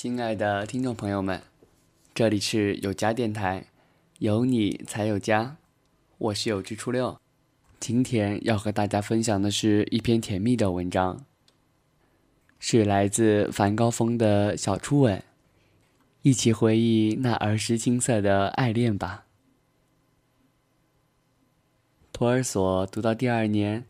[0.00, 1.42] 亲爱的听众朋友们，
[2.14, 3.66] 这里是有家电台，
[4.20, 5.56] 有你才有家，
[6.18, 7.20] 我是有志初六。
[7.80, 11.24] 今天要和大家分享的是一篇甜蜜的文章，
[12.60, 15.20] 是来自梵高峰的小初吻，
[16.22, 19.24] 一起回忆那儿时青涩的爱恋吧。
[22.12, 23.84] 托儿所读到第二年，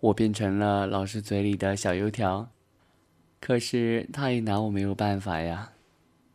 [0.00, 2.50] 我变成了老师嘴里的小油条。
[3.44, 5.72] 可是他也拿我没有办法呀，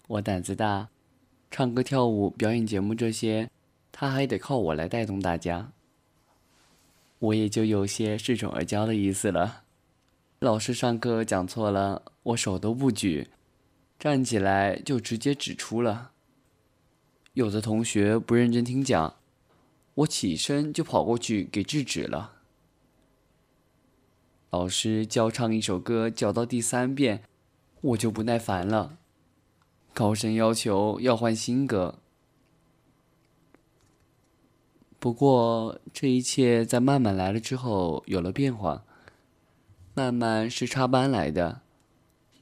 [0.08, 0.90] 我胆子大，
[1.50, 3.50] 唱歌、跳舞、表演节目这些，
[3.94, 5.72] 他还得靠我来带动大家。
[7.20, 9.64] 我也就有些恃宠而骄的意思了。
[10.40, 13.30] 老师上课讲错了，我手都不举，
[13.98, 16.12] 站起来就直接指出了。
[17.32, 19.16] 有的同学不认真听讲，
[19.96, 22.37] 我起身就跑过去给制止了。
[24.50, 27.22] 老师教唱一首歌，教到第三遍，
[27.82, 28.98] 我就不耐烦了，
[29.94, 32.00] 高声要求要换新歌。
[35.00, 38.86] 不过这一切在曼曼来了之后有了变化。
[39.94, 41.62] 曼曼是插班来的，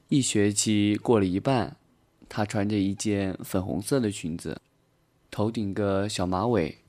[0.10, 1.76] 一学期过了一半，
[2.30, 4.62] 她穿着一件粉红色的裙子，
[5.32, 6.80] 头顶个小马尾，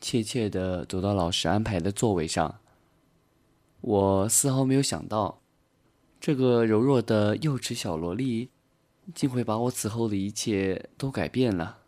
[0.00, 2.58] 怯怯地走到老师安排的座位上。
[3.86, 5.38] 我丝毫没有想到，
[6.20, 8.48] 这个柔弱的幼稚小萝莉，
[9.14, 11.78] 竟会把我此后的一切都改变了。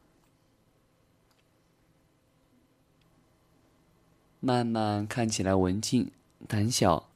[4.38, 6.12] 曼曼看起来文静、
[6.46, 7.08] 胆小，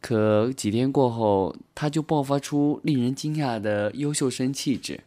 [0.00, 5.02] 可几天过后，她就爆发出令人惊讶的优秀生气质。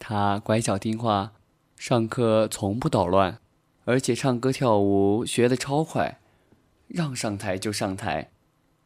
[0.00, 1.34] 她乖巧听话，
[1.76, 3.38] 上课从不捣乱，
[3.84, 6.16] 而且唱歌跳舞学得超快。
[6.92, 8.30] 让上台就上台，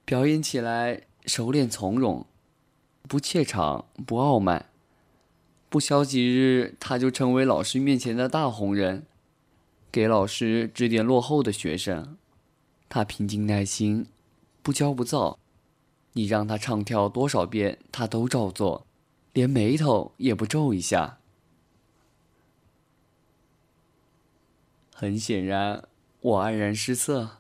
[0.05, 2.27] 表演起来熟练从容，
[3.09, 4.67] 不怯场不傲慢。
[5.71, 9.07] 不消几日，他就成为老师面前的大红人，
[9.91, 12.17] 给老师指点落后的学生。
[12.89, 14.07] 他平静耐心，
[14.63, 15.39] 不骄不躁。
[16.13, 18.87] 你让他唱跳多少遍，他都照做，
[19.33, 21.19] 连眉头也不皱一下。
[24.95, 25.89] 很显然，
[26.21, 27.39] 我黯然失色。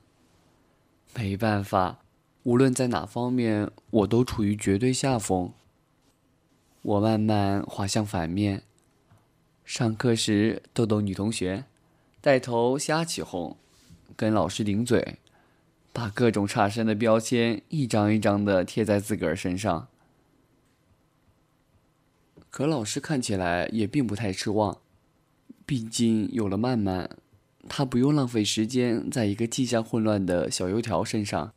[1.17, 2.01] 没办法，
[2.43, 5.53] 无论在哪方面，我都处于绝对下风。
[6.83, 8.63] 我慢慢滑向反面。
[9.65, 11.65] 上课时逗逗女同学，
[12.21, 13.57] 带头瞎起哄，
[14.15, 15.19] 跟老师顶嘴，
[15.93, 19.89] 把各种差生的标签一张一张的贴在自个儿身上。
[22.51, 24.79] 可老师看起来也并不太失望，
[25.65, 27.09] 毕竟有了曼曼。
[27.69, 31.53] 他不用浪费时间在一个迹象混乱的小油条身上，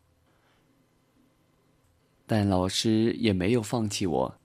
[2.25, 4.37] 但老师也没有放弃我，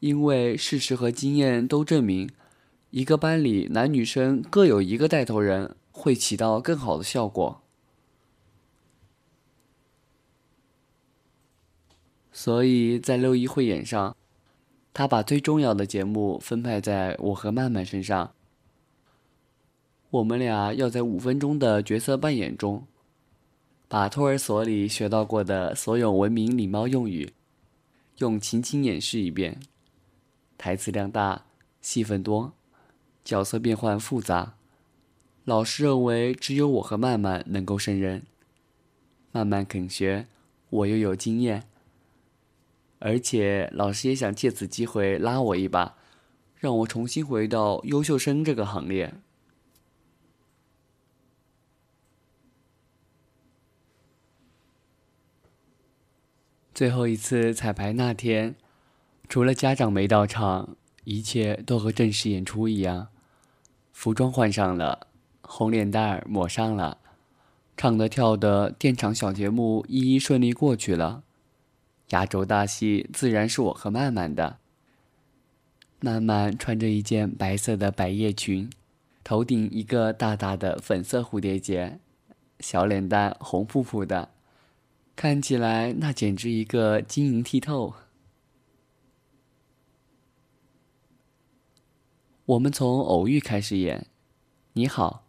[0.00, 2.28] 因为事实和经验都证明，
[2.90, 7.62] 一个班里男女生各有一个带头人会起到更好的效果。
[12.32, 14.16] 所以在六一汇演上，
[14.92, 18.32] 他把最重要的节目分派在我和曼曼身上。
[20.10, 22.84] 我们俩要在五分钟的角色扮演中，
[23.86, 27.32] 把托儿所里学到过的所有文明礼貌用语，
[28.18, 29.60] 用情景演示一遍。
[30.58, 31.44] 台词量大，
[31.80, 32.52] 戏份多，
[33.24, 34.54] 角色变换复杂。
[35.44, 38.24] 老师认为只有我和曼曼能够胜任。
[39.30, 40.26] 曼曼肯学，
[40.70, 41.68] 我又有经验，
[42.98, 45.94] 而且老师也想借此机会拉我一把，
[46.56, 49.14] 让我重新回到优秀生这个行列。
[56.80, 58.54] 最后一次彩排那天，
[59.28, 63.08] 除了家长没到场，一切都和正式演出一样。
[63.92, 65.08] 服装换上了，
[65.42, 66.96] 红脸蛋儿抹上了，
[67.76, 71.22] 唱的跳的电场小节目一一顺利过去了。
[72.12, 74.56] 压轴大戏自然是我和曼曼的。
[76.00, 78.70] 曼曼穿着一件白色的百叶裙，
[79.22, 81.98] 头顶一个大大的粉色蝴蝶结，
[82.58, 84.30] 小脸蛋红扑扑的。
[85.20, 87.92] 看起来那简直一个晶莹剔透。
[92.46, 94.06] 我们从偶遇开始演，
[94.72, 95.26] 你好，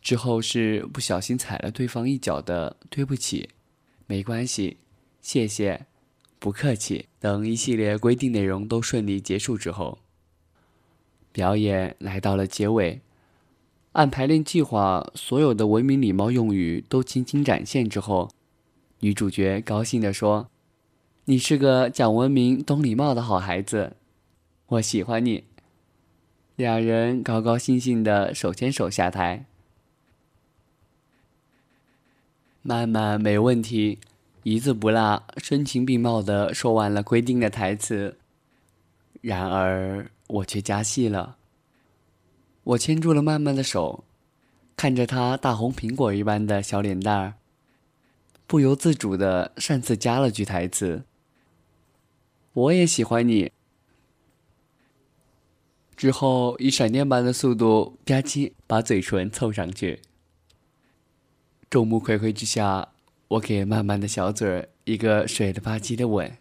[0.00, 3.50] 之后是不小心踩了对方一脚的对不起，
[4.06, 4.76] 没关系，
[5.20, 5.86] 谢谢，
[6.38, 7.08] 不客气。
[7.18, 9.98] 等一系列规定内容都顺利结束之后，
[11.32, 13.00] 表演来到了结尾，
[13.90, 18.30] 按排练计划，所有的文明礼貌用语都轻轻展现之后。
[19.00, 20.48] 女主角高兴地说
[21.26, 23.96] ：“你是个讲文明、懂礼貌的好孩子，
[24.66, 25.44] 我喜欢你。”
[26.56, 29.44] 两人高高兴兴的手牵手下台。
[32.62, 33.98] 曼曼没问题，
[34.42, 38.16] 一字不落、声情并茂的说完了规定的台词。
[39.20, 41.36] 然而我却加戏了。
[42.64, 44.04] 我牵住了曼曼的手，
[44.76, 47.34] 看着她大红苹果一般的小脸蛋儿，
[48.46, 51.04] 不由自主的擅自加了句台词
[52.54, 53.50] ：“我也喜欢你。”
[55.96, 60.02] 之后以闪电般的速度吧唧把嘴唇凑上去。
[61.68, 62.92] 众目睽睽之下，
[63.28, 66.36] 我给曼曼的小嘴一个水了吧唧的吻。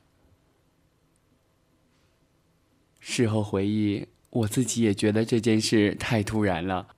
[2.99, 6.89] 事后回忆，我自己也觉得这件事太突然了，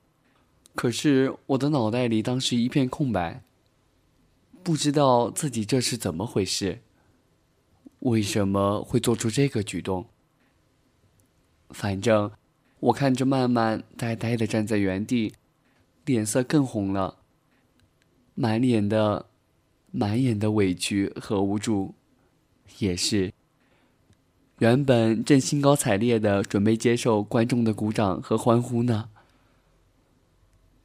[0.74, 3.42] 可是我的脑袋里当时一片空白，
[4.62, 6.80] 不知道自己这是怎么回事，
[8.00, 10.06] 为什么会做出这个举动。
[11.70, 12.30] 反正。
[12.80, 15.34] 我看着曼曼呆呆的站在原地，
[16.04, 17.16] 脸色更红了，
[18.36, 19.26] 满脸的、
[19.90, 21.96] 满眼的委屈和无助。
[22.78, 23.34] 也是，
[24.60, 29.08] 原本正兴高采烈的准备接受观众的鼓掌和欢呼呢，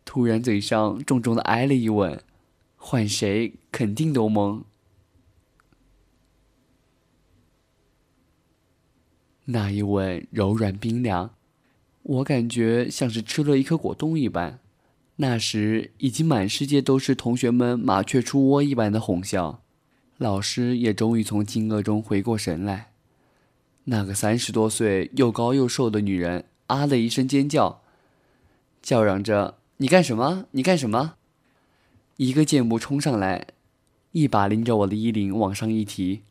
[0.04, 2.20] 突然嘴上重重的挨了一吻，
[2.86, 4.64] 换谁肯定都懵。
[9.46, 11.34] 那一吻柔软冰凉。
[12.02, 14.60] 我感觉像是吃了一颗果冻一般，
[15.16, 19.64] 那时已经满世界都是同学们麻雀出窝一般的哄笑，
[20.18, 22.92] 老师也终于从惊愕中回过神来。
[23.86, 27.82] 那个三十多岁又高又瘦的女人啊的一声尖叫，
[28.82, 30.48] 叫嚷着：“你干什么？
[30.52, 31.16] 你干什么？”
[32.18, 33.48] 一个箭步冲上来，
[34.12, 36.22] 一把拎着我的衣领往上一提，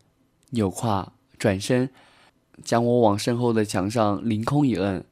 [0.51, 1.91] 扭胯转身，
[2.63, 5.05] 将我往身后的墙上凌空一摁。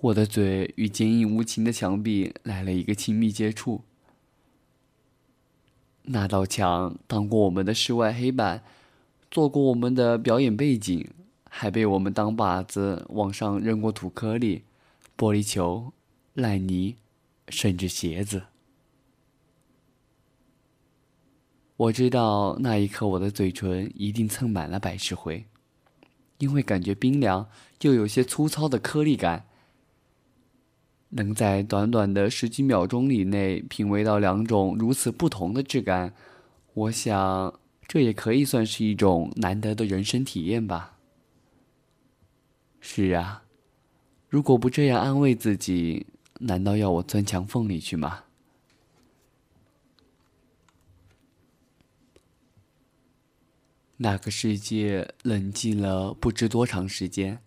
[0.00, 3.82] 我的嘴与坚硬无情的墙壁来了一个亲密接触。
[6.04, 8.62] 那道墙当过我们的室外黑板，
[9.30, 11.08] 做过我们的表演背景，
[11.48, 14.64] 还被我们当靶子往上扔过土颗粒、
[15.16, 15.92] 玻璃球、
[16.34, 16.96] 烂泥，
[17.48, 18.44] 甚至鞋子。
[21.76, 25.44] 我知道那一刻我的嘴唇一定蹭满了百事灰，
[26.38, 27.48] 因为感觉冰凉
[27.80, 29.46] 又有些粗糙的颗粒感。
[31.10, 36.12] 能在短短的十几秒钟里内品味到两种如此不同的质感，
[36.74, 37.54] 我想
[37.86, 40.96] 这也可以算是一种难得的人生体验吧。
[42.80, 43.44] 是啊，
[44.28, 46.06] 如果不这样安慰自己，
[46.40, 48.24] 难道要我钻墙缝里去吗？
[53.98, 57.38] 那个世界冷静了不知多长时间。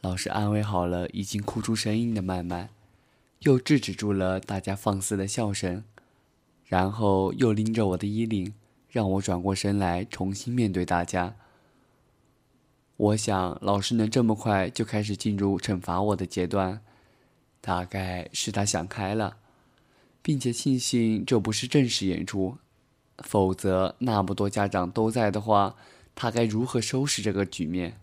[0.00, 2.70] 老师安慰好了已经哭出声音的曼曼，
[3.40, 5.82] 又制止住了大家放肆的笑声，
[6.64, 8.54] 然后又拎着我的衣领，
[8.88, 11.34] 让我转过身来重新面对大家。
[12.96, 16.80] 我想老师能这么快就开始进入惩罚我的阶段，
[17.60, 19.38] 大概是他想开了，
[20.22, 22.58] 并且庆幸这不是正式演出，
[23.20, 25.76] 否则那么多家长都在的话，
[26.14, 28.00] 他该如何收拾这个局面？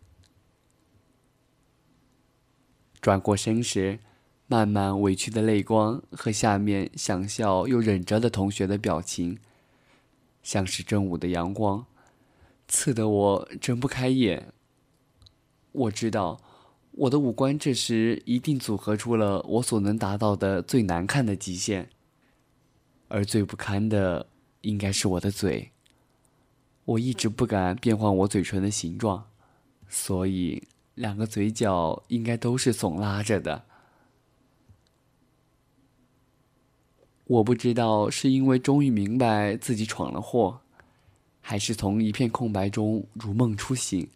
[3.02, 4.00] 转过身时，
[4.48, 9.38] 慢慢委屈的泪光和下面想笑又忍着的同学的表情，
[10.42, 11.86] 像是正午的阳光，
[12.68, 14.52] 刺得我睁不开眼。
[15.72, 16.42] 我知道，
[16.92, 21.90] 我的五官这时一定组合出了我所能达到的最难看的极限，
[23.08, 24.28] 而最不堪的
[24.68, 25.72] 应该是我的嘴。
[26.86, 29.30] 我一直不敢变换我嘴唇的形状，
[29.88, 30.68] 所以。
[30.98, 33.66] 两个嘴角应该都是耸拉着的。
[37.26, 40.62] 我不知道是因为终于明白自己闯了祸，
[41.40, 44.10] 还是从一片空白中如梦初醒，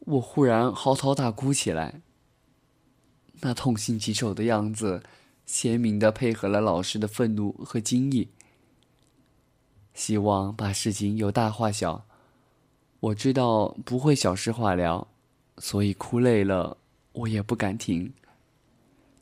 [0.00, 2.02] 我忽然嚎啕大哭起来。
[3.42, 5.04] 那痛心疾首的样子，
[5.46, 8.30] 鲜明的配合了老师的愤怒和惊异。
[9.94, 12.06] 希望把事情由大化小，
[13.00, 15.08] 我知道不会小事化了。
[15.58, 16.78] 所以哭累了，
[17.12, 18.14] 我也不敢停，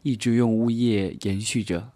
[0.02, 1.90] 一直用呜咽延续着。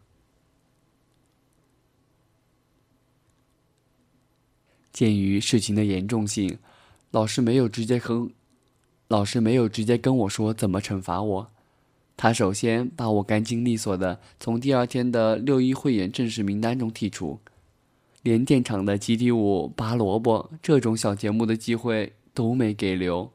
[4.93, 6.59] 鉴于事情的严重性，
[7.12, 8.29] 老师没有直接和
[9.07, 11.52] 老师没有直接跟我说怎么惩罚我。
[12.17, 17.38] 他首先把我干净利索的从第二天的六一汇演正式名单中剔除，
[18.23, 23.31] 连电场的集体舞、拔萝卜这种小节目的机会都没给留。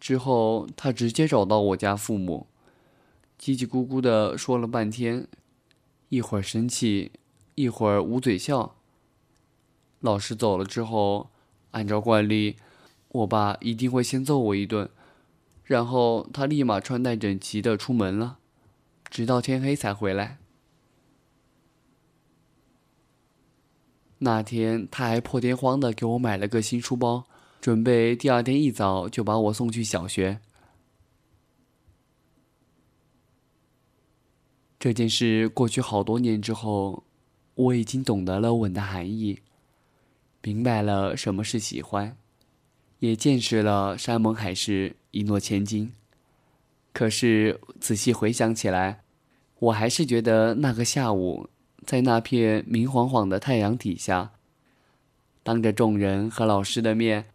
[0.00, 2.48] 之后，他直接找到我家父母，
[3.40, 5.26] 叽叽咕咕的说了半天，
[6.08, 7.12] 一会儿生气，
[7.54, 8.74] 一会儿捂嘴笑。
[10.00, 11.30] 老师走了之后，
[11.70, 12.56] 按照惯例，
[13.08, 14.90] 我爸一定会先揍我一顿，
[15.62, 18.38] 然后他立马穿戴整齐的出门了，
[19.08, 20.38] 直到天黑才回来。
[24.18, 27.24] 那天他还破天荒的给我买了个新书包。
[27.60, 30.38] 准备第二天一早就把我送去小学。
[34.78, 37.04] 这件事过去好多年之后，
[37.54, 39.40] 我已经懂得了吻的含义，
[40.42, 42.14] 明白了什么是喜欢，
[42.98, 45.90] 也见识了山盟海誓、一诺千金。
[46.92, 49.04] 可是仔细回想起来，
[49.58, 51.48] 我还是觉得那个下午，
[51.86, 54.32] 在那片明晃晃的太阳底下，
[55.42, 57.26] 当着众人和老师的面。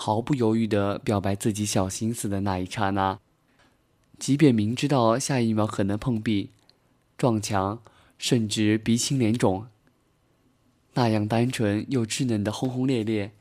[0.00, 3.18] 毫不犹豫地表白自己小心思的那一刹那，
[4.16, 6.50] 即便明知道下一秒可能碰壁、
[7.16, 7.82] 撞墙，
[8.16, 9.66] 甚至鼻青脸肿，
[10.94, 13.32] 那样单纯又稚嫩的轰轰烈烈，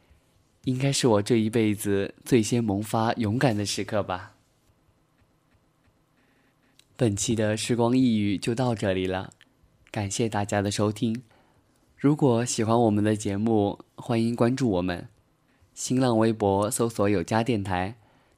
[0.63, 4.33] 应该是我这一辈子最先萌发勇敢的时刻吧。
[6.95, 9.31] 本期的时光一语就到这里了，
[9.97, 11.23] 感谢大家的收听。
[11.97, 15.09] 如果喜欢我们的节目，欢迎关注我们。
[15.73, 17.95] 新浪微博搜索“有家电台”，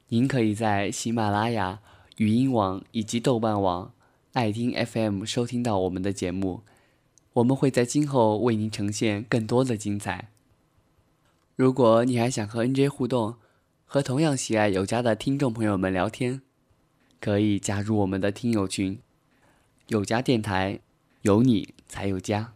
[0.08, 1.80] 您可以在喜马拉雅、
[2.16, 3.92] 语音网以及豆瓣网、
[4.32, 6.62] 爱听 FM 收听到我们的节目。
[7.34, 10.30] 我们会在今后为您呈现更多的精彩。
[11.56, 13.34] 如果你还想和 NJ 互动，
[13.84, 16.40] 和同样喜爱有家的听众朋友们聊天，
[17.20, 18.98] 可以加入我们的听友群。
[19.88, 20.80] 有家电台，
[21.22, 22.54] 有你才有家。